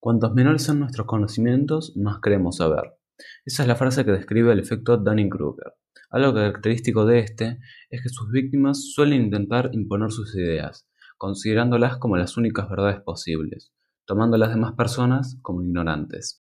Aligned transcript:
Cuantos 0.00 0.32
menores 0.32 0.62
son 0.62 0.78
nuestros 0.78 1.08
conocimientos, 1.08 1.96
más 1.96 2.20
creemos 2.20 2.58
saber. 2.58 2.96
Esa 3.44 3.62
es 3.64 3.68
la 3.68 3.74
frase 3.74 4.04
que 4.04 4.12
describe 4.12 4.52
el 4.52 4.60
efecto 4.60 4.96
Dunning-Kruger. 4.96 5.72
Algo 6.10 6.34
característico 6.34 7.04
de 7.04 7.18
este 7.18 7.58
es 7.90 8.02
que 8.02 8.08
sus 8.08 8.30
víctimas 8.30 8.92
suelen 8.92 9.24
intentar 9.24 9.70
imponer 9.72 10.12
sus 10.12 10.36
ideas, 10.36 10.88
considerándolas 11.16 11.96
como 11.96 12.16
las 12.16 12.36
únicas 12.36 12.68
verdades 12.70 13.00
posibles, 13.00 13.72
tomando 14.06 14.36
a 14.36 14.38
las 14.38 14.50
demás 14.50 14.74
personas 14.74 15.36
como 15.42 15.64
ignorantes. 15.64 16.44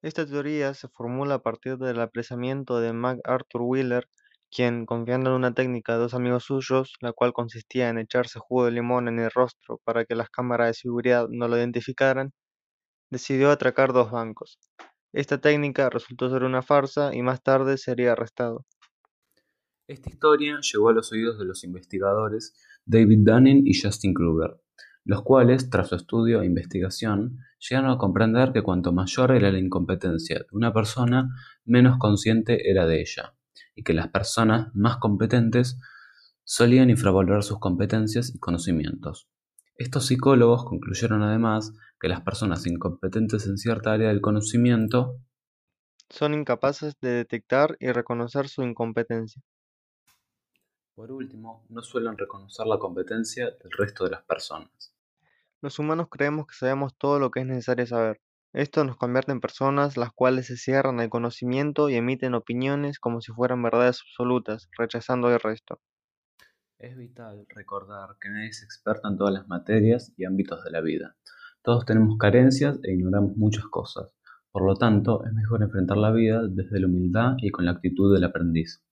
Esta 0.00 0.24
teoría 0.24 0.72
se 0.74 0.86
formula 0.86 1.34
a 1.34 1.42
partir 1.42 1.78
del 1.78 2.00
apresamiento 2.00 2.78
de 2.78 2.92
MacArthur 2.92 3.62
Wheeler, 3.62 4.08
quien, 4.48 4.86
confiando 4.86 5.30
en 5.30 5.36
una 5.36 5.54
técnica 5.54 5.94
de 5.94 5.98
dos 5.98 6.14
amigos 6.14 6.44
suyos, 6.44 6.92
la 7.00 7.12
cual 7.12 7.32
consistía 7.32 7.88
en 7.88 7.98
echarse 7.98 8.38
jugo 8.38 8.66
de 8.66 8.70
limón 8.70 9.08
en 9.08 9.18
el 9.18 9.30
rostro 9.32 9.80
para 9.82 10.04
que 10.04 10.14
las 10.14 10.30
cámaras 10.30 10.68
de 10.68 10.74
seguridad 10.74 11.26
no 11.28 11.48
lo 11.48 11.56
identificaran, 11.56 12.32
decidió 13.12 13.50
atracar 13.50 13.92
dos 13.92 14.10
bancos. 14.10 14.58
Esta 15.12 15.38
técnica 15.38 15.90
resultó 15.90 16.30
ser 16.30 16.44
una 16.44 16.62
farsa 16.62 17.14
y 17.14 17.20
más 17.20 17.42
tarde 17.42 17.76
sería 17.76 18.12
arrestado. 18.12 18.64
Esta 19.86 20.08
historia 20.08 20.58
llegó 20.60 20.88
a 20.88 20.94
los 20.94 21.12
oídos 21.12 21.38
de 21.38 21.44
los 21.44 21.62
investigadores 21.62 22.54
David 22.86 23.18
Dunning 23.20 23.66
y 23.66 23.78
Justin 23.78 24.14
Kruger, 24.14 24.58
los 25.04 25.22
cuales, 25.22 25.68
tras 25.68 25.90
su 25.90 25.96
estudio 25.96 26.40
e 26.40 26.46
investigación, 26.46 27.40
llegaron 27.58 27.90
a 27.90 27.98
comprender 27.98 28.52
que 28.52 28.62
cuanto 28.62 28.92
mayor 28.92 29.32
era 29.32 29.52
la 29.52 29.58
incompetencia 29.58 30.38
de 30.38 30.46
una 30.52 30.72
persona, 30.72 31.28
menos 31.66 31.98
consciente 31.98 32.70
era 32.70 32.86
de 32.86 33.02
ella, 33.02 33.34
y 33.74 33.82
que 33.82 33.92
las 33.92 34.08
personas 34.08 34.74
más 34.74 34.96
competentes 34.96 35.78
solían 36.44 36.88
infravalorar 36.88 37.42
sus 37.42 37.58
competencias 37.58 38.34
y 38.34 38.38
conocimientos. 38.38 39.28
Estos 39.76 40.06
psicólogos 40.06 40.64
concluyeron 40.64 41.22
además 41.22 41.72
que 42.00 42.08
las 42.08 42.22
personas 42.22 42.66
incompetentes 42.66 43.46
en 43.46 43.58
cierta 43.58 43.92
área 43.92 44.08
del 44.08 44.20
conocimiento 44.20 45.18
son 46.08 46.34
incapaces 46.34 46.94
de 47.00 47.10
detectar 47.10 47.76
y 47.80 47.90
reconocer 47.90 48.48
su 48.48 48.62
incompetencia. 48.62 49.42
Por 50.94 51.12
último, 51.12 51.66
no 51.68 51.82
suelen 51.82 52.16
reconocer 52.16 52.66
la 52.66 52.78
competencia 52.78 53.50
del 53.50 53.72
resto 53.72 54.04
de 54.04 54.10
las 54.10 54.22
personas. 54.22 54.94
Los 55.62 55.78
humanos 55.78 56.08
creemos 56.10 56.46
que 56.46 56.54
sabemos 56.54 56.96
todo 56.96 57.18
lo 57.18 57.30
que 57.30 57.40
es 57.40 57.46
necesario 57.46 57.86
saber. 57.86 58.20
Esto 58.52 58.84
nos 58.84 58.96
convierte 58.96 59.32
en 59.32 59.40
personas 59.40 59.96
las 59.96 60.12
cuales 60.12 60.46
se 60.46 60.56
cierran 60.56 61.00
al 61.00 61.10
conocimiento 61.10 61.88
y 61.88 61.96
emiten 61.96 62.34
opiniones 62.34 62.98
como 62.98 63.20
si 63.20 63.32
fueran 63.32 63.62
verdades 63.62 64.02
absolutas, 64.02 64.68
rechazando 64.78 65.30
el 65.30 65.40
resto. 65.40 65.80
Es 66.82 66.96
vital 66.96 67.46
recordar 67.48 68.16
que 68.20 68.28
nadie 68.28 68.48
es 68.48 68.64
experto 68.64 69.06
en 69.06 69.16
todas 69.16 69.32
las 69.32 69.46
materias 69.46 70.12
y 70.16 70.24
ámbitos 70.24 70.64
de 70.64 70.72
la 70.72 70.80
vida. 70.80 71.14
Todos 71.62 71.86
tenemos 71.86 72.18
carencias 72.18 72.80
e 72.82 72.90
ignoramos 72.90 73.36
muchas 73.36 73.66
cosas. 73.66 74.12
Por 74.50 74.66
lo 74.66 74.74
tanto, 74.74 75.24
es 75.24 75.32
mejor 75.32 75.62
enfrentar 75.62 75.96
la 75.96 76.10
vida 76.10 76.42
desde 76.48 76.80
la 76.80 76.88
humildad 76.88 77.34
y 77.38 77.52
con 77.52 77.66
la 77.66 77.70
actitud 77.70 78.12
del 78.12 78.24
aprendiz. 78.24 78.82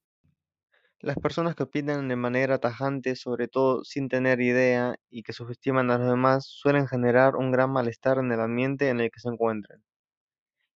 Las 1.01 1.17
personas 1.17 1.57
que 1.57 1.65
opinan 1.65 2.07
de 2.07 2.15
manera 2.15 2.59
tajante, 2.59 3.17
sobre 3.17 3.49
todo 3.49 3.83
sin 3.83 4.09
tener 4.09 4.41
idea, 4.41 4.95
y 5.11 5.25
que 5.25 5.33
subestiman 5.33 5.91
a 5.91 5.99
los 5.99 6.11
demás, 6.11 6.47
suelen 6.47 6.87
generar 6.87 7.35
un 7.35 7.51
gran 7.51 7.73
malestar 7.73 8.19
en 8.19 8.31
el 8.31 8.39
ambiente 8.39 8.89
en 8.89 9.01
el 9.01 9.11
que 9.11 9.19
se 9.19 9.31
encuentran. 9.31 9.83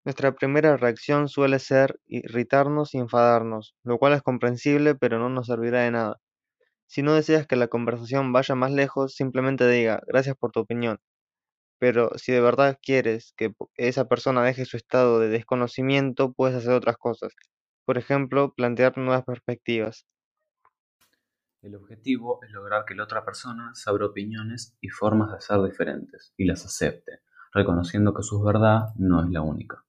Nuestra 0.04 0.32
primera 0.32 0.76
reacción 0.76 1.28
suele 1.28 1.60
ser 1.60 2.00
irritarnos 2.06 2.92
y 2.92 2.98
enfadarnos, 2.98 3.76
lo 3.84 3.98
cual 3.98 4.14
es 4.14 4.22
comprensible 4.22 4.96
pero 4.96 5.20
no 5.20 5.28
nos 5.28 5.46
servirá 5.46 5.82
de 5.82 5.92
nada. 5.92 6.20
Si 6.94 7.02
no 7.02 7.12
deseas 7.12 7.48
que 7.48 7.56
la 7.56 7.66
conversación 7.66 8.32
vaya 8.32 8.54
más 8.54 8.70
lejos, 8.70 9.16
simplemente 9.16 9.68
diga 9.68 10.00
gracias 10.06 10.36
por 10.36 10.52
tu 10.52 10.60
opinión. 10.60 11.00
Pero 11.80 12.12
si 12.18 12.30
de 12.30 12.40
verdad 12.40 12.78
quieres 12.80 13.34
que 13.36 13.52
esa 13.74 14.06
persona 14.06 14.44
deje 14.44 14.64
su 14.64 14.76
estado 14.76 15.18
de 15.18 15.28
desconocimiento, 15.28 16.32
puedes 16.32 16.56
hacer 16.56 16.70
otras 16.70 16.96
cosas. 16.96 17.32
Por 17.84 17.98
ejemplo, 17.98 18.54
plantear 18.54 18.96
nuevas 18.96 19.24
perspectivas. 19.24 20.06
El 21.62 21.74
objetivo 21.74 22.38
es 22.44 22.52
lograr 22.52 22.84
que 22.84 22.94
la 22.94 23.02
otra 23.02 23.24
persona 23.24 23.74
se 23.74 23.90
abra 23.90 24.06
opiniones 24.06 24.78
y 24.80 24.88
formas 24.88 25.32
de 25.32 25.40
ser 25.40 25.60
diferentes 25.64 26.32
y 26.36 26.44
las 26.44 26.64
acepte, 26.64 27.22
reconociendo 27.52 28.14
que 28.14 28.22
su 28.22 28.40
verdad 28.40 28.90
no 28.94 29.20
es 29.20 29.30
la 29.30 29.42
única. 29.42 29.84